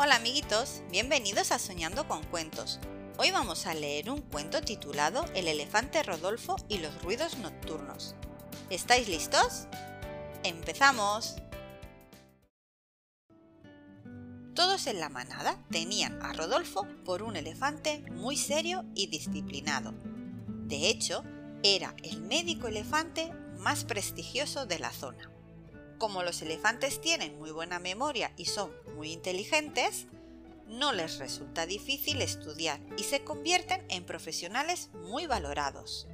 Hola 0.00 0.14
amiguitos, 0.14 0.82
bienvenidos 0.92 1.50
a 1.50 1.58
Soñando 1.58 2.06
con 2.06 2.22
Cuentos. 2.22 2.78
Hoy 3.16 3.32
vamos 3.32 3.66
a 3.66 3.74
leer 3.74 4.12
un 4.12 4.20
cuento 4.20 4.60
titulado 4.60 5.24
El 5.34 5.48
elefante 5.48 6.04
Rodolfo 6.04 6.54
y 6.68 6.78
los 6.78 7.02
ruidos 7.02 7.36
nocturnos. 7.38 8.14
¿Estáis 8.70 9.08
listos? 9.08 9.66
¡Empezamos! 10.44 11.42
Todos 14.54 14.86
en 14.86 15.00
la 15.00 15.08
manada 15.08 15.58
tenían 15.68 16.22
a 16.22 16.32
Rodolfo 16.32 16.86
por 17.04 17.24
un 17.24 17.34
elefante 17.34 18.04
muy 18.12 18.36
serio 18.36 18.84
y 18.94 19.08
disciplinado. 19.08 19.94
De 20.68 20.90
hecho, 20.90 21.24
era 21.64 21.96
el 22.04 22.20
médico 22.20 22.68
elefante 22.68 23.32
más 23.58 23.82
prestigioso 23.82 24.64
de 24.64 24.78
la 24.78 24.92
zona. 24.92 25.28
Como 25.98 26.22
los 26.22 26.42
elefantes 26.42 27.00
tienen 27.00 27.36
muy 27.38 27.50
buena 27.50 27.80
memoria 27.80 28.32
y 28.36 28.44
son 28.44 28.72
muy 28.94 29.12
inteligentes, 29.12 30.06
no 30.68 30.92
les 30.92 31.18
resulta 31.18 31.66
difícil 31.66 32.22
estudiar 32.22 32.78
y 32.96 33.02
se 33.02 33.24
convierten 33.24 33.84
en 33.88 34.04
profesionales 34.04 34.90
muy 35.08 35.26
valorados. 35.26 36.06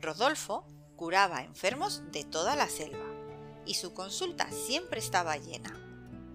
Rodolfo 0.00 0.66
curaba 0.96 1.42
enfermos 1.42 2.02
de 2.10 2.24
toda 2.24 2.56
la 2.56 2.68
selva 2.68 3.04
y 3.64 3.74
su 3.74 3.94
consulta 3.94 4.50
siempre 4.50 4.98
estaba 4.98 5.36
llena. 5.36 5.78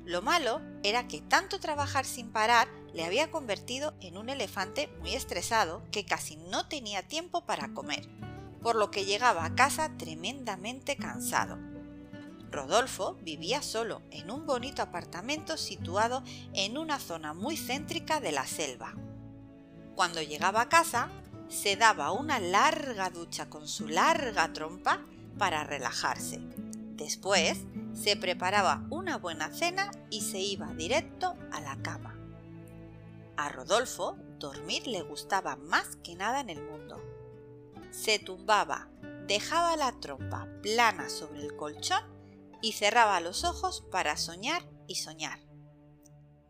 Lo 0.06 0.22
malo 0.22 0.62
era 0.84 1.10
que 1.10 1.20
tanto 1.20 1.60
trabajar 1.60 2.06
sin 2.06 2.32
parar 2.32 2.70
le 2.94 3.04
había 3.04 3.30
convertido 3.30 3.96
en 4.00 4.18
un 4.18 4.30
elefante 4.30 4.88
muy 5.02 5.14
estresado 5.14 5.84
que 5.92 6.06
casi 6.06 6.38
no 6.38 6.70
tenía 6.70 7.06
tiempo 7.06 7.46
para 7.46 7.74
comer, 7.74 8.08
por 8.62 8.78
lo 8.78 8.92
que 8.92 9.04
llegaba 9.04 9.44
a 9.44 9.56
casa 9.56 9.92
tremendamente 9.98 10.96
cansado. 10.96 11.77
Rodolfo 12.52 13.18
vivía 13.22 13.62
solo 13.62 14.02
en 14.12 14.32
un 14.32 14.46
bonito 14.46 14.82
apartamento 14.82 15.58
situado 15.58 16.24
en 16.54 16.78
una 16.78 17.00
zona 17.00 17.34
muy 17.34 17.58
céntrica 17.58 18.20
de 18.20 18.32
la 18.32 18.46
selva. 18.46 18.94
Cuando 19.96 20.22
llegaba 20.22 20.62
a 20.62 20.70
casa, 20.70 21.10
se 21.50 21.76
daba 21.76 22.12
una 22.12 22.40
larga 22.40 23.10
ducha 23.10 23.50
con 23.50 23.68
su 23.68 23.88
larga 23.88 24.54
trompa 24.54 25.06
para 25.38 25.64
relajarse. 25.64 26.40
Después, 26.96 27.60
se 27.94 28.16
preparaba 28.16 28.86
una 28.90 29.18
buena 29.18 29.54
cena 29.54 29.92
y 30.10 30.22
se 30.22 30.40
iba 30.40 30.74
directo 30.74 31.36
a 31.52 31.62
la 31.62 31.78
cama. 31.82 32.16
A 33.38 33.50
Rodolfo 33.50 34.18
dormir 34.40 34.88
le 34.88 35.02
gustaba 35.02 35.56
más 35.56 35.98
que 36.04 36.16
nada 36.16 36.40
en 36.40 36.50
el 36.50 36.62
mundo. 36.62 37.02
Se 37.92 38.20
tumbaba, 38.20 38.90
dejaba 39.28 39.76
la 39.78 39.92
trompa 40.00 40.48
plana 40.62 41.10
sobre 41.10 41.42
el 41.42 41.56
colchón 41.56 42.17
y 42.62 42.74
cerraba 42.74 43.20
los 43.20 43.44
ojos 43.44 43.84
para 43.92 44.18
soñar 44.18 44.68
y 44.88 44.96
soñar. 44.96 45.40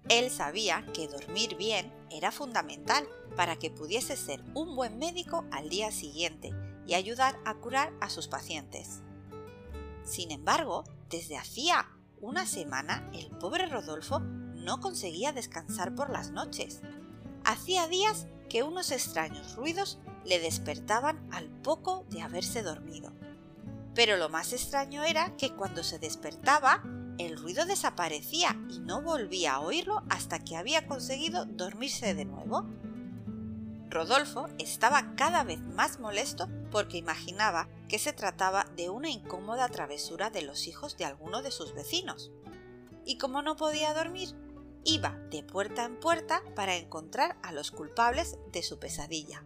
Él 0.09 0.29
sabía 0.31 0.85
que 0.93 1.07
dormir 1.07 1.57
bien 1.57 1.93
era 2.09 2.31
fundamental 2.31 3.07
para 3.35 3.57
que 3.57 3.69
pudiese 3.69 4.15
ser 4.15 4.41
un 4.53 4.75
buen 4.75 4.97
médico 4.97 5.45
al 5.51 5.69
día 5.69 5.91
siguiente 5.91 6.53
y 6.85 6.93
ayudar 6.93 7.37
a 7.45 7.55
curar 7.55 7.93
a 7.99 8.09
sus 8.09 8.27
pacientes. 8.27 9.01
Sin 10.03 10.31
embargo, 10.31 10.85
desde 11.09 11.37
hacía 11.37 11.89
una 12.21 12.45
semana 12.45 13.09
el 13.13 13.29
pobre 13.37 13.65
Rodolfo 13.67 14.19
no 14.19 14.79
conseguía 14.79 15.33
descansar 15.33 15.93
por 15.93 16.09
las 16.09 16.31
noches. 16.31 16.81
Hacía 17.43 17.87
días 17.87 18.27
que 18.49 18.63
unos 18.63 18.91
extraños 18.91 19.55
ruidos 19.55 19.99
le 20.25 20.39
despertaban 20.39 21.27
al 21.31 21.49
poco 21.61 22.05
de 22.09 22.21
haberse 22.21 22.63
dormido. 22.63 23.13
Pero 23.97 24.15
lo 24.15 24.29
más 24.29 24.53
extraño 24.53 25.03
era 25.03 25.35
que 25.37 25.55
cuando 25.55 25.83
se 25.83 25.97
despertaba, 25.97 26.83
el 27.17 27.35
ruido 27.35 27.65
desaparecía 27.65 28.55
y 28.69 28.77
no 28.77 29.01
volvía 29.01 29.55
a 29.55 29.59
oírlo 29.59 30.03
hasta 30.07 30.37
que 30.37 30.55
había 30.55 30.85
conseguido 30.85 31.45
dormirse 31.45 32.13
de 32.13 32.25
nuevo. 32.25 32.63
Rodolfo 33.89 34.49
estaba 34.59 35.15
cada 35.15 35.43
vez 35.43 35.59
más 35.61 35.99
molesto 35.99 36.47
porque 36.69 36.97
imaginaba 36.97 37.69
que 37.89 37.97
se 37.97 38.13
trataba 38.13 38.65
de 38.75 38.91
una 38.91 39.09
incómoda 39.09 39.67
travesura 39.69 40.29
de 40.29 40.43
los 40.43 40.67
hijos 40.67 40.95
de 40.97 41.05
alguno 41.05 41.41
de 41.41 41.49
sus 41.49 41.73
vecinos. 41.73 42.31
Y 43.03 43.17
como 43.17 43.41
no 43.41 43.55
podía 43.55 43.95
dormir, 43.95 44.29
iba 44.83 45.17
de 45.31 45.41
puerta 45.41 45.85
en 45.85 45.99
puerta 45.99 46.43
para 46.55 46.75
encontrar 46.75 47.35
a 47.41 47.51
los 47.51 47.71
culpables 47.71 48.37
de 48.51 48.61
su 48.61 48.77
pesadilla. 48.77 49.43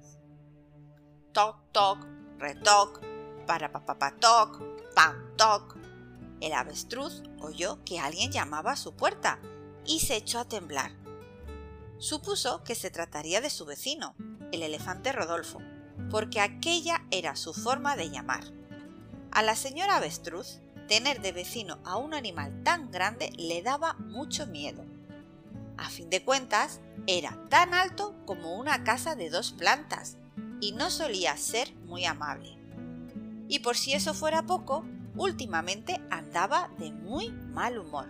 Toc, 1.32 1.72
toc, 1.72 2.06
retoc, 2.38 3.02
para 3.46 3.72
papapatoc, 3.72 4.62
pam 4.94 5.36
toc. 5.38 5.78
El 6.40 6.54
avestruz 6.54 7.24
oyó 7.40 7.84
que 7.84 8.00
alguien 8.00 8.32
llamaba 8.32 8.72
a 8.72 8.76
su 8.78 8.94
puerta 8.94 9.40
y 9.86 10.00
se 10.00 10.16
echó 10.16 10.40
a 10.40 10.46
temblar. 10.46 10.92
Supuso 11.98 12.64
que 12.64 12.76
se 12.76 12.90
trataría 12.90 13.42
de 13.42 13.50
su 13.50 13.66
vecino, 13.66 14.16
el 14.52 14.64
elefante 14.64 15.12
Rodolfo, 15.12 15.60
porque 16.10 16.42
aquella 16.42 17.06
era 17.12 17.36
su 17.36 17.54
forma 17.54 17.96
de 17.96 18.10
llamar. 18.10 18.44
A 19.32 19.44
la 19.44 19.56
señora 19.56 19.98
avestruz, 19.98 20.62
tener 20.88 21.22
de 21.22 21.32
vecino 21.32 21.80
a 21.86 21.98
un 21.98 22.14
animal 22.14 22.64
tan 22.64 22.92
grande 22.92 23.32
le 23.38 23.62
daba 23.62 23.94
mucho 23.94 24.48
miedo. 24.48 24.84
A 25.78 25.90
fin 25.90 26.10
de 26.10 26.24
cuentas, 26.24 26.82
era 27.08 27.38
tan 27.50 27.74
alto 27.74 28.16
como 28.26 28.56
una 28.56 28.84
casa 28.84 29.16
de 29.16 29.30
dos 29.30 29.52
plantas 29.52 30.18
y 30.60 30.74
no 30.74 30.90
solía 30.90 31.38
ser 31.38 31.74
muy 31.86 32.06
amable. 32.06 32.61
Y 33.52 33.60
por 33.60 33.76
si 33.76 33.92
eso 33.92 34.14
fuera 34.14 34.46
poco, 34.46 34.86
últimamente 35.18 36.00
andaba 36.10 36.72
de 36.80 36.94
muy 36.94 37.32
mal 37.34 37.78
humor. 37.78 38.08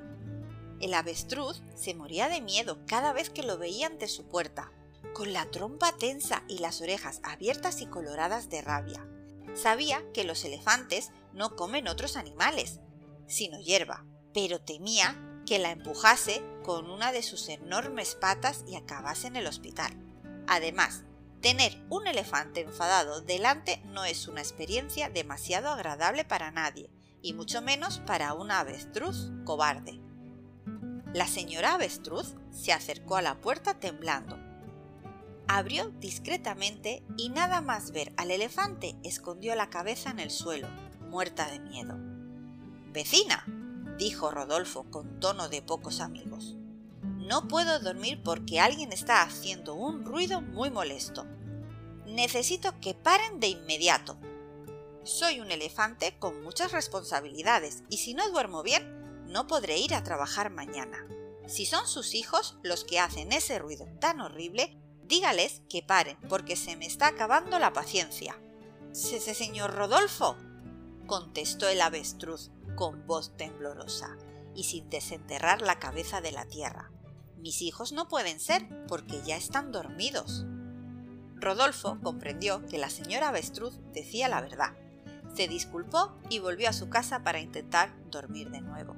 El 0.79 0.94
avestruz 0.94 1.63
se 1.74 1.96
moría 1.96 2.29
de 2.29 2.41
miedo 2.41 2.78
cada 2.85 3.12
vez 3.12 3.31
que 3.31 3.41
lo 3.41 3.57
veía 3.57 3.88
ante 3.88 4.07
su 4.07 4.28
puerta, 4.28 4.72
con 5.16 5.34
la 5.34 5.50
trompa 5.50 5.97
tensa 5.97 6.44
y 6.47 6.59
las 6.59 6.80
orejas 6.80 7.22
abiertas 7.24 7.81
y 7.81 7.88
coloradas 7.88 8.51
de 8.51 8.62
rabia. 8.62 9.03
Sabía 9.56 10.03
que 10.13 10.25
los 10.25 10.46
elefantes 10.46 11.09
no 11.34 11.56
comen 11.56 11.88
otros 11.88 12.18
animales, 12.18 12.80
sino 13.25 13.59
hierba, 13.59 14.06
pero 14.35 14.62
temía 14.62 15.41
que 15.47 15.57
la 15.57 15.72
empujase 15.72 16.44
con 16.63 16.88
una 16.88 17.12
de 17.12 17.24
sus 17.24 17.50
enormes 17.50 18.13
patas 18.13 18.63
y 18.68 18.75
acabase 18.75 19.25
en 19.25 19.38
el 19.38 19.47
hospital. 19.47 19.91
Además, 20.46 21.03
Tener 21.41 21.84
un 21.90 22.06
elefante 22.06 22.62
enfadado 22.62 23.22
delante 23.22 23.81
no 23.85 24.06
es 24.06 24.28
una 24.28 24.41
experiencia 24.41 25.09
demasiado 25.09 25.69
agradable 25.69 26.24
para 26.24 26.52
nadie, 26.52 26.91
y 27.24 27.34
mucho 27.34 27.63
menos 27.63 28.00
para 28.00 28.34
una 28.34 28.59
avestruz 28.59 29.31
cobarde. 29.44 30.00
La 31.13 31.25
señora 31.25 31.74
avestruz 31.74 32.35
se 32.51 32.74
acercó 32.74 33.16
a 33.16 33.24
la 33.24 33.41
puerta 33.41 33.80
temblando. 33.80 34.38
Abrió 35.47 35.90
discretamente 35.90 37.03
y 37.18 37.30
nada 37.30 37.62
más 37.62 37.91
ver 37.91 38.13
al 38.18 38.30
elefante 38.30 38.96
escondió 39.03 39.56
la 39.56 39.69
cabeza 39.69 40.12
en 40.12 40.19
el 40.19 40.30
suelo, 40.30 40.68
muerta 41.09 41.50
de 41.50 41.59
miedo. 41.59 41.97
Vecina, 42.94 43.46
dijo 43.97 44.30
Rodolfo 44.30 44.84
con 44.91 45.19
tono 45.19 45.50
de 45.50 45.62
pocos 45.62 46.01
amigos. 46.01 46.56
No 47.31 47.47
puedo 47.47 47.80
dormir 47.80 48.22
porque 48.22 48.59
alguien 48.59 48.92
está 48.92 49.22
haciendo 49.22 49.74
un 49.74 50.03
ruido 50.03 50.42
muy 50.42 50.69
molesto. 50.69 51.25
Necesito 52.06 52.78
que 52.81 52.94
paren 52.94 53.40
de 53.40 53.47
inmediato. 53.47 54.18
Soy 55.06 55.40
un 55.40 55.50
elefante 55.50 56.19
con 56.19 56.44
muchas 56.44 56.74
responsabilidades 56.74 57.84
y 57.88 58.00
si 58.00 58.14
no 58.14 58.30
duermo 58.31 58.64
bien, 58.64 59.25
no 59.28 59.47
podré 59.47 59.78
ir 59.78 59.96
a 59.96 60.03
trabajar 60.03 60.50
mañana. 60.50 61.08
Si 61.47 61.66
son 61.66 61.88
sus 61.88 62.16
hijos 62.16 62.58
los 62.64 62.84
que 62.84 63.00
hacen 63.00 63.31
ese 63.31 63.59
ruido 63.59 63.88
tan 64.02 64.19
horrible, 64.19 64.78
dígales 65.06 65.62
que 65.69 65.84
paren 65.84 66.18
porque 66.28 66.58
se 66.58 66.75
me 66.75 66.86
está 66.86 67.08
acabando 67.08 67.59
la 67.59 67.72
paciencia. 67.72 68.38
¡Ese 68.92 69.34
señor 69.34 69.74
Rodolfo! 69.74 70.36
contestó 71.08 71.69
el 71.69 71.80
avestruz 71.80 72.52
con 72.75 73.08
voz 73.08 73.38
temblorosa 73.38 74.18
y 74.53 74.66
sin 74.66 74.90
desenterrar 74.90 75.62
la 75.62 75.80
cabeza 75.80 76.19
de 76.19 76.34
la 76.34 76.44
tierra. 76.44 76.92
Mis 77.41 77.63
hijos 77.63 77.91
no 77.91 78.07
pueden 78.07 78.39
ser 78.39 78.68
porque 78.88 79.19
ya 79.25 79.36
están 79.36 79.71
dormidos. 79.71 80.45
Rodolfo 81.38 81.98
comprendió 82.04 82.63
que 82.68 82.77
la 82.77 82.92
señora 82.92 83.30
avestruz 83.30 83.80
decía 83.94 84.30
la 84.30 84.42
verdad. 84.42 84.74
Se 85.36 85.48
disculpó 85.48 86.13
y 86.30 86.38
volvió 86.38 86.69
a 86.69 86.74
su 86.74 86.89
casa 86.89 87.24
para 87.24 87.39
intentar 87.39 87.95
dormir 88.12 88.51
de 88.51 88.62
nuevo. 88.62 88.95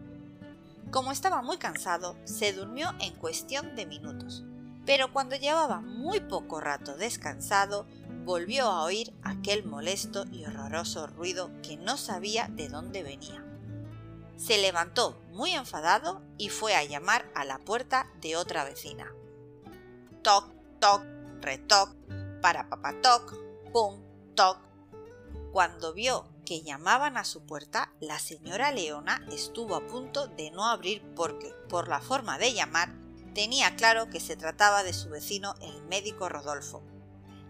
Como 0.91 1.13
estaba 1.13 1.41
muy 1.41 1.57
cansado, 1.57 2.17
se 2.25 2.51
durmió 2.51 2.89
en 2.99 3.15
cuestión 3.15 3.77
de 3.77 3.85
minutos, 3.85 4.43
pero 4.85 5.13
cuando 5.13 5.37
llevaba 5.37 5.79
muy 5.79 6.19
poco 6.19 6.59
rato 6.59 6.97
descansado, 6.97 7.87
volvió 8.25 8.65
a 8.65 8.83
oír 8.83 9.13
aquel 9.23 9.63
molesto 9.63 10.25
y 10.31 10.43
horroroso 10.43 11.07
ruido 11.07 11.49
que 11.61 11.77
no 11.77 11.95
sabía 11.95 12.49
de 12.49 12.67
dónde 12.67 13.03
venía. 13.03 13.45
Se 14.43 14.57
levantó 14.57 15.17
muy 15.29 15.51
enfadado 15.51 16.21
y 16.37 16.49
fue 16.49 16.75
a 16.75 16.83
llamar 16.83 17.31
a 17.33 17.45
la 17.45 17.59
puerta 17.59 18.11
de 18.19 18.35
otra 18.35 18.65
vecina. 18.65 19.09
Toc, 20.21 20.51
toc, 20.81 21.01
retoc, 21.39 21.95
para 22.41 22.67
papatoc, 22.67 23.33
pum, 23.71 24.03
toc. 24.35 24.57
Cuando 25.53 25.93
vio 25.93 26.27
que 26.45 26.61
llamaban 26.61 27.15
a 27.15 27.23
su 27.23 27.45
puerta, 27.45 27.93
la 28.01 28.19
señora 28.19 28.73
Leona 28.73 29.25
estuvo 29.31 29.77
a 29.77 29.87
punto 29.87 30.27
de 30.27 30.51
no 30.51 30.65
abrir 30.65 31.01
porque, 31.15 31.55
por 31.69 31.87
la 31.87 32.01
forma 32.01 32.37
de 32.37 32.53
llamar, 32.53 32.93
tenía 33.33 33.77
claro 33.77 34.09
que 34.09 34.19
se 34.19 34.35
trataba 34.35 34.83
de 34.83 34.91
su 34.91 35.09
vecino 35.09 35.55
el 35.61 35.83
médico 35.83 36.27
Rodolfo. 36.27 36.83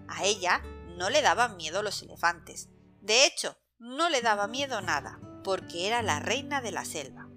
A 0.07 0.25
ella 0.25 0.62
no 0.95 1.10
le 1.10 1.24
daban 1.24 1.57
miedo 1.57 1.81
los 1.81 2.04
elefantes. 2.04 2.69
De 3.01 3.25
hecho, 3.25 3.57
no 3.80 4.12
le 4.12 4.22
daba 4.22 4.45
miedo 4.48 4.80
nada, 4.81 5.19
porque 5.44 5.88
era 5.88 6.01
la 6.01 6.19
reina 6.19 6.62
de 6.62 6.72
la 6.72 6.86
selva. 6.86 7.28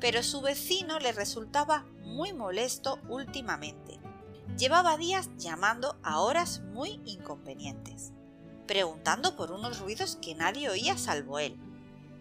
Pero 0.00 0.22
su 0.22 0.40
vecino 0.40 0.98
le 0.98 1.12
resultaba 1.12 1.84
muy 2.04 2.32
molesto 2.32 2.98
últimamente. 3.08 4.00
Llevaba 4.56 4.96
días 4.96 5.30
llamando 5.36 5.98
a 6.02 6.20
horas 6.20 6.60
muy 6.72 7.00
inconvenientes, 7.04 8.12
preguntando 8.66 9.36
por 9.36 9.52
unos 9.52 9.78
ruidos 9.80 10.16
que 10.20 10.34
nadie 10.34 10.68
oía 10.70 10.98
salvo 10.98 11.38
él. 11.38 11.58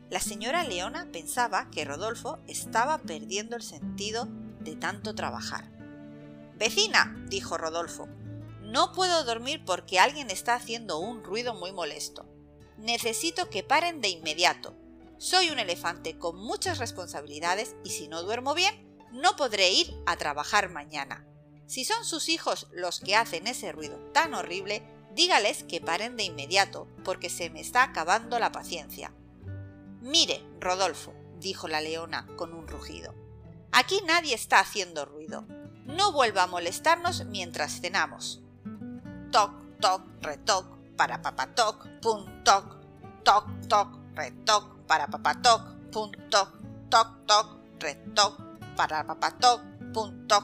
La 0.10 0.20
señora 0.20 0.64
Leona 0.64 1.08
pensaba 1.12 1.70
que 1.70 1.86
Rodolfo 1.86 2.40
estaba 2.48 2.98
perdiendo 2.98 3.56
el 3.56 3.62
sentido 3.62 4.28
de 4.60 4.76
tanto 4.76 5.16
trabajar. 5.16 5.70
Vecina, 6.58 7.16
dijo 7.30 7.58
Rodolfo, 7.58 8.08
no 8.64 8.92
puedo 8.92 9.24
dormir 9.24 9.64
porque 9.66 10.00
alguien 10.00 10.30
está 10.30 10.56
haciendo 10.56 11.00
un 11.00 11.24
ruido 11.24 11.54
muy 11.54 11.72
molesto. 11.72 12.26
Necesito 12.78 13.50
que 13.50 13.64
paren 13.64 14.00
de 14.00 14.10
inmediato. 14.10 14.76
Soy 15.20 15.50
un 15.50 15.60
elefante 15.60 16.18
con 16.18 16.38
muchas 16.38 16.78
responsabilidades 16.78 17.76
y 17.84 17.90
si 17.90 18.08
no 18.08 18.24
duermo 18.24 18.54
bien, 18.54 18.74
no 19.12 19.36
podré 19.36 19.70
ir 19.70 19.94
a 20.06 20.16
trabajar 20.16 20.70
mañana. 20.70 21.28
Si 21.68 21.84
son 21.84 22.06
sus 22.06 22.30
hijos 22.30 22.68
los 22.72 23.02
que 23.02 23.18
hacen 23.18 23.46
ese 23.46 23.74
ruido 23.74 23.98
tan 24.14 24.34
horrible, 24.34 24.82
dígales 25.14 25.64
que 25.64 25.82
paren 25.82 26.16
de 26.16 26.24
inmediato, 26.24 26.88
porque 27.04 27.30
se 27.30 27.50
me 27.50 27.60
está 27.60 27.84
acabando 27.84 28.40
la 28.40 28.54
paciencia. 28.54 29.14
Mire, 30.00 30.42
Rodolfo, 30.62 31.14
dijo 31.38 31.68
la 31.68 31.82
leona 31.82 32.26
con 32.38 32.54
un 32.54 32.70
rugido. 32.70 33.14
Aquí 33.74 34.02
nadie 34.08 34.34
está 34.34 34.62
haciendo 34.62 35.04
ruido. 35.04 35.46
No 35.86 36.14
vuelva 36.14 36.44
a 36.44 36.48
molestarnos 36.48 37.26
mientras 37.26 37.82
cenamos. 37.82 38.42
Toc, 39.34 39.52
toc, 39.82 40.02
retoc, 40.22 40.66
para 40.96 41.22
papatoc, 41.22 41.86
pum, 42.02 42.26
toc, 42.46 42.78
toc, 43.26 43.68
toc, 43.68 43.90
retoc, 44.16 44.79
para 44.90 45.06
papatoc, 45.06 45.62
pum, 45.92 46.12
toc, 46.32 46.50
toc, 46.90 47.24
toc, 47.28 47.60
retoc, 47.80 48.42
para 48.76 49.06
papatoc, 49.06 49.62
pum, 49.94 50.26
toc. 50.28 50.44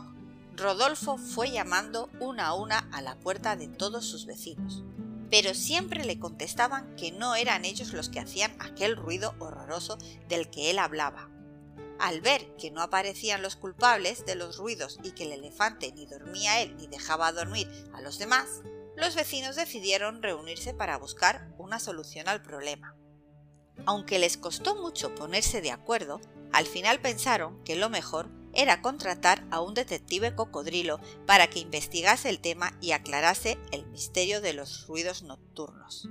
Rodolfo 0.55 1.17
fue 1.17 1.49
llamando 1.49 2.11
una 2.19 2.45
a 2.45 2.53
una 2.53 2.87
a 2.93 3.01
la 3.01 3.15
puerta 3.15 3.55
de 3.55 3.67
todos 3.67 4.05
sus 4.05 4.27
vecinos, 4.27 4.83
pero 5.31 5.55
siempre 5.55 6.05
le 6.05 6.19
contestaban 6.19 6.95
que 6.95 7.11
no 7.11 7.33
eran 7.33 7.65
ellos 7.65 7.91
los 7.91 8.09
que 8.09 8.19
hacían 8.19 8.55
aquel 8.59 8.95
ruido 8.95 9.33
horroroso 9.39 9.97
del 10.29 10.51
que 10.51 10.69
él 10.69 10.77
hablaba. 10.77 11.27
Al 11.97 12.21
ver 12.21 12.55
que 12.57 12.69
no 12.69 12.83
aparecían 12.83 13.41
los 13.41 13.55
culpables 13.55 14.27
de 14.27 14.35
los 14.35 14.57
ruidos 14.57 14.99
y 15.01 15.13
que 15.13 15.23
el 15.23 15.31
elefante 15.31 15.91
ni 15.93 16.05
dormía 16.05 16.61
él 16.61 16.77
ni 16.77 16.85
dejaba 16.85 17.31
dormir 17.31 17.67
a 17.95 18.01
los 18.01 18.19
demás, 18.19 18.61
los 18.95 19.15
vecinos 19.15 19.55
decidieron 19.55 20.21
reunirse 20.21 20.75
para 20.75 20.99
buscar 20.99 21.47
una 21.57 21.79
solución 21.79 22.27
al 22.27 22.43
problema. 22.43 22.95
Aunque 23.85 24.19
les 24.19 24.37
costó 24.37 24.75
mucho 24.75 25.13
ponerse 25.15 25.61
de 25.61 25.71
acuerdo, 25.71 26.21
al 26.51 26.65
final 26.65 26.99
pensaron 27.01 27.61
que 27.63 27.75
lo 27.75 27.89
mejor 27.89 28.29
era 28.53 28.81
contratar 28.81 29.45
a 29.51 29.59
un 29.59 29.73
detective 29.73 30.33
cocodrilo 30.33 30.99
para 31.25 31.47
que 31.47 31.59
investigase 31.59 32.29
el 32.29 32.39
tema 32.39 32.77
y 32.81 32.91
aclarase 32.91 33.57
el 33.71 33.85
misterio 33.87 34.41
de 34.41 34.53
los 34.53 34.87
ruidos 34.87 35.23
nocturnos. 35.23 36.07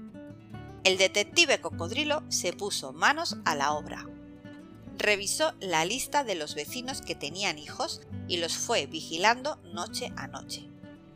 El 0.85 0.99
detective 0.99 1.61
cocodrilo 1.61 2.23
se 2.29 2.53
puso 2.53 2.93
manos 2.93 3.39
a 3.47 3.55
la 3.55 3.73
obra. 3.73 4.07
Revisó 4.99 5.55
la 5.61 5.85
lista 5.87 6.23
de 6.25 6.35
los 6.35 6.55
vecinos 6.55 7.01
que 7.01 7.15
tenían 7.15 7.59
hijos 7.59 8.03
y 8.29 8.37
los 8.37 8.57
fue 8.57 8.87
vigilando 8.87 9.57
noche 9.73 10.13
a 10.17 10.27
noche. 10.27 10.74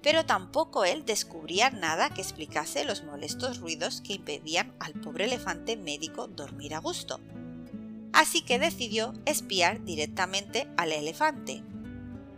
Pero 0.08 0.24
tampoco 0.24 0.86
él 0.86 1.04
descubría 1.04 1.68
nada 1.68 2.08
que 2.08 2.22
explicase 2.22 2.86
los 2.86 3.04
molestos 3.04 3.58
ruidos 3.58 4.00
que 4.00 4.14
impedían 4.14 4.74
al 4.80 4.94
pobre 4.94 5.26
elefante 5.26 5.76
médico 5.76 6.28
dormir 6.28 6.74
a 6.74 6.78
gusto 6.78 7.20
así 8.18 8.42
que 8.42 8.58
decidió 8.58 9.14
espiar 9.26 9.84
directamente 9.84 10.68
al 10.76 10.90
elefante. 10.90 11.62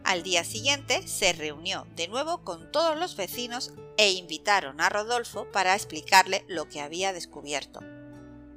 Al 0.05 0.23
día 0.23 0.45
siguiente 0.45 1.09
se 1.09 1.33
reunió 1.33 1.87
de 1.97 2.07
nuevo 2.07 2.45
con 2.45 2.71
todos 2.71 2.99
los 2.99 3.17
vecinos 3.17 3.73
e 3.97 4.11
invitaron 4.11 4.81
a 4.83 4.91
Rodolfo 4.91 5.51
para 5.53 5.75
explicarle 5.75 6.45
lo 6.49 6.69
que 6.69 6.81
había 6.81 7.15
descubierto. 7.15 7.81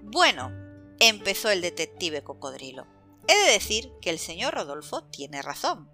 Bueno, 0.02 0.52
empezó 1.00 1.50
el 1.50 1.62
detective 1.62 2.24
cocodrilo. 2.24 2.88
He 3.28 3.46
de 3.46 3.54
decir 3.54 3.90
que 4.02 4.10
el 4.10 4.20
señor 4.20 4.54
Rodolfo 4.54 5.04
tiene 5.06 5.42
razón. 5.42 5.90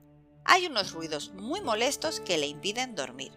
Hay 0.46 0.66
unos 0.66 0.92
ruidos 0.92 1.32
muy 1.34 1.62
molestos 1.62 2.20
que 2.20 2.38
le 2.38 2.48
impiden 2.48 2.96
dormir. 2.96 3.32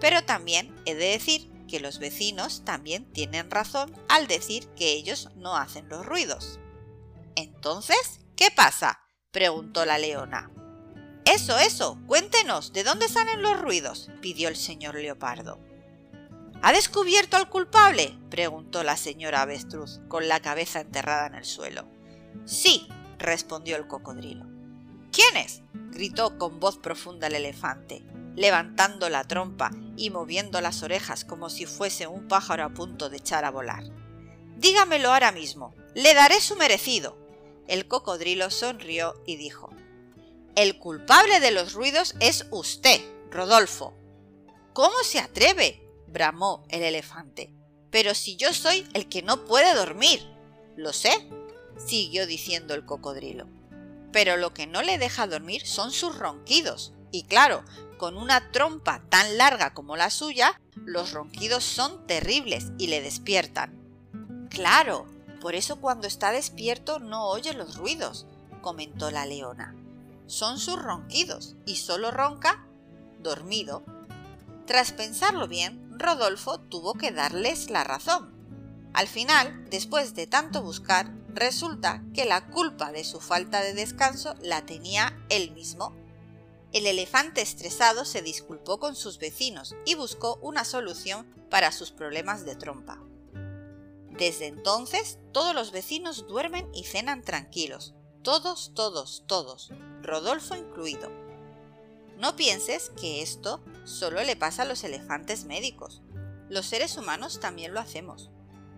Pero 0.00 0.24
también 0.24 0.74
he 0.86 0.94
de 0.94 1.06
decir 1.06 1.50
que 1.68 1.80
los 1.80 1.98
vecinos 1.98 2.64
también 2.64 3.04
tienen 3.12 3.50
razón 3.50 3.94
al 4.08 4.26
decir 4.26 4.66
que 4.70 4.92
ellos 4.92 5.28
no 5.36 5.56
hacen 5.56 5.88
los 5.88 6.04
ruidos. 6.04 6.58
Entonces, 7.36 8.20
¿qué 8.36 8.50
pasa? 8.50 9.00
preguntó 9.30 9.84
la 9.84 9.98
leona. 9.98 10.50
Eso, 11.24 11.58
eso, 11.58 11.98
cuéntenos, 12.06 12.72
¿de 12.72 12.82
dónde 12.82 13.08
salen 13.08 13.42
los 13.42 13.60
ruidos? 13.60 14.10
pidió 14.20 14.48
el 14.48 14.56
señor 14.56 14.96
leopardo. 14.96 15.60
¿Ha 16.62 16.72
descubierto 16.72 17.36
al 17.36 17.48
culpable? 17.48 18.18
preguntó 18.30 18.82
la 18.82 18.96
señora 18.96 19.42
avestruz, 19.42 20.00
con 20.08 20.28
la 20.28 20.40
cabeza 20.40 20.80
enterrada 20.80 21.26
en 21.26 21.36
el 21.36 21.44
suelo. 21.44 21.86
Sí, 22.44 22.88
respondió 23.18 23.76
el 23.76 23.86
cocodrilo. 23.86 24.49
¿Quién 25.12 25.36
es? 25.36 25.62
gritó 25.72 26.38
con 26.38 26.60
voz 26.60 26.78
profunda 26.78 27.26
el 27.26 27.34
elefante, 27.34 28.02
levantando 28.36 29.08
la 29.08 29.24
trompa 29.24 29.70
y 29.96 30.10
moviendo 30.10 30.60
las 30.60 30.82
orejas 30.82 31.24
como 31.24 31.50
si 31.50 31.66
fuese 31.66 32.06
un 32.06 32.28
pájaro 32.28 32.64
a 32.64 32.70
punto 32.70 33.10
de 33.10 33.16
echar 33.16 33.44
a 33.44 33.50
volar. 33.50 33.84
Dígamelo 34.56 35.12
ahora 35.12 35.32
mismo, 35.32 35.74
le 35.94 36.14
daré 36.14 36.40
su 36.40 36.56
merecido. 36.56 37.18
El 37.66 37.88
cocodrilo 37.88 38.50
sonrió 38.50 39.14
y 39.26 39.36
dijo, 39.36 39.70
El 40.54 40.78
culpable 40.78 41.40
de 41.40 41.50
los 41.50 41.72
ruidos 41.72 42.14
es 42.20 42.46
usted, 42.50 43.00
Rodolfo. 43.30 43.94
¿Cómo 44.72 45.02
se 45.02 45.18
atreve? 45.18 45.82
bramó 46.06 46.64
el 46.68 46.82
elefante. 46.82 47.52
Pero 47.90 48.14
si 48.14 48.36
yo 48.36 48.54
soy 48.54 48.86
el 48.94 49.08
que 49.08 49.22
no 49.22 49.44
puede 49.44 49.74
dormir. 49.74 50.20
Lo 50.76 50.92
sé, 50.92 51.10
siguió 51.84 52.26
diciendo 52.26 52.74
el 52.74 52.84
cocodrilo. 52.84 53.59
Pero 54.12 54.36
lo 54.36 54.52
que 54.54 54.66
no 54.66 54.82
le 54.82 54.98
deja 54.98 55.26
dormir 55.26 55.66
son 55.66 55.92
sus 55.92 56.18
ronquidos. 56.18 56.92
Y 57.12 57.24
claro, 57.24 57.64
con 57.98 58.16
una 58.16 58.50
trompa 58.50 59.02
tan 59.08 59.36
larga 59.36 59.74
como 59.74 59.96
la 59.96 60.10
suya, 60.10 60.60
los 60.74 61.12
ronquidos 61.12 61.64
son 61.64 62.06
terribles 62.06 62.72
y 62.78 62.86
le 62.86 63.02
despiertan. 63.02 63.78
Claro, 64.48 65.06
por 65.40 65.54
eso 65.54 65.80
cuando 65.80 66.06
está 66.06 66.32
despierto 66.32 66.98
no 66.98 67.28
oye 67.28 67.52
los 67.54 67.76
ruidos, 67.76 68.26
comentó 68.62 69.10
la 69.10 69.26
leona. 69.26 69.74
Son 70.26 70.58
sus 70.58 70.80
ronquidos 70.80 71.56
y 71.66 71.76
solo 71.76 72.10
ronca 72.10 72.64
dormido. 73.20 73.82
Tras 74.66 74.92
pensarlo 74.92 75.48
bien, 75.48 75.98
Rodolfo 75.98 76.60
tuvo 76.60 76.94
que 76.94 77.10
darles 77.10 77.70
la 77.70 77.84
razón. 77.84 78.32
Al 78.92 79.08
final, 79.08 79.66
después 79.70 80.14
de 80.14 80.26
tanto 80.26 80.62
buscar, 80.62 81.12
resulta 81.34 82.02
que 82.14 82.24
la 82.24 82.46
culpa 82.50 82.92
de 82.92 83.04
su 83.04 83.20
falta 83.20 83.62
de 83.62 83.74
descanso 83.74 84.34
la 84.40 84.66
tenía 84.66 85.18
él 85.28 85.52
mismo. 85.52 85.94
El 86.72 86.86
elefante 86.86 87.40
estresado 87.40 88.04
se 88.04 88.22
disculpó 88.22 88.78
con 88.78 88.94
sus 88.94 89.18
vecinos 89.18 89.74
y 89.84 89.94
buscó 89.94 90.38
una 90.42 90.64
solución 90.64 91.26
para 91.50 91.72
sus 91.72 91.90
problemas 91.90 92.44
de 92.44 92.56
trompa. 92.56 93.02
Desde 94.10 94.46
entonces, 94.46 95.18
todos 95.32 95.54
los 95.54 95.72
vecinos 95.72 96.26
duermen 96.28 96.68
y 96.74 96.84
cenan 96.84 97.22
tranquilos. 97.22 97.94
Todos, 98.22 98.72
todos, 98.74 99.24
todos. 99.26 99.72
Rodolfo 100.02 100.54
incluido. 100.54 101.10
No 102.18 102.36
pienses 102.36 102.90
que 103.00 103.22
esto 103.22 103.60
solo 103.84 104.22
le 104.22 104.36
pasa 104.36 104.62
a 104.62 104.66
los 104.66 104.84
elefantes 104.84 105.44
médicos. 105.44 106.02
Los 106.50 106.66
seres 106.66 106.98
humanos 106.98 107.40
también 107.40 107.72
lo 107.72 107.80
hacemos. 107.80 108.30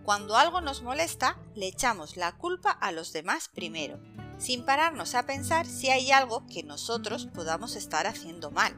Cuando 0.03 0.35
algo 0.35 0.59
nos 0.59 0.81
molesta, 0.81 1.37
le 1.55 1.67
echamos 1.67 2.17
la 2.17 2.33
culpa 2.33 2.71
a 2.71 2.91
los 2.91 3.13
demás 3.13 3.47
primero, 3.47 3.99
sin 4.37 4.65
pararnos 4.65 5.15
a 5.15 5.25
pensar 5.25 5.65
si 5.65 5.89
hay 5.89 6.11
algo 6.11 6.45
que 6.47 6.63
nosotros 6.63 7.27
podamos 7.33 7.77
estar 7.77 8.05
haciendo 8.05 8.51
mal. 8.51 8.75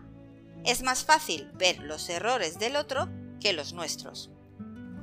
Es 0.65 0.83
más 0.83 1.03
fácil 1.03 1.49
ver 1.53 1.79
los 1.79 2.09
errores 2.09 2.59
del 2.59 2.75
otro 2.75 3.09
que 3.39 3.53
los 3.53 3.73
nuestros. 3.73 4.29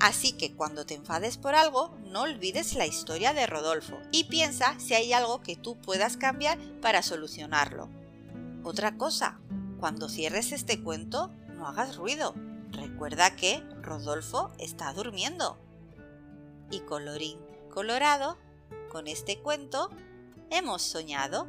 Así 0.01 0.33
que 0.33 0.55
cuando 0.55 0.87
te 0.87 0.95
enfades 0.95 1.39
por 1.39 1.55
algo, 1.55 1.97
no 2.05 2.23
olvides 2.23 2.75
la 2.75 2.87
historia 2.87 3.33
de 3.33 3.47
Rodolfo 3.47 3.99
y 4.13 4.25
piensa 4.25 4.79
si 4.79 4.95
hay 4.95 5.13
algo 5.13 5.43
que 5.43 5.57
tú 5.57 5.81
puedas 5.81 6.17
cambiar 6.17 6.59
para 6.81 7.03
solucionarlo. 7.03 7.89
Otra 8.65 8.97
cosa, 8.97 9.41
cuando 9.81 10.09
cierres 10.09 10.53
este 10.53 10.83
cuento, 10.83 11.33
no 11.55 11.67
hagas 11.67 11.97
ruido. 11.97 12.35
Recuerda 12.71 13.35
que 13.35 13.61
Rodolfo 13.83 14.53
está 14.59 14.93
durmiendo. 14.93 15.59
Y 16.73 16.81
colorín 16.81 17.39
colorado, 17.71 18.37
con 18.91 19.07
este 19.07 19.39
cuento 19.39 19.91
hemos 20.51 20.83
soñado 20.83 21.47